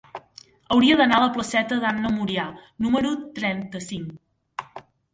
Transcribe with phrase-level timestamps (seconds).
[0.75, 2.49] Hauria d'anar a la placeta d'Anna Murià
[2.87, 4.85] número trenta-cinc.